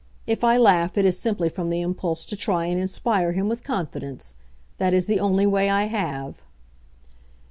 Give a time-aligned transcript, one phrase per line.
[0.25, 3.63] If I laugh it is simply from the impulse to try and inspire him with
[3.63, 4.33] confidence.
[4.79, 6.37] That is the only way I have."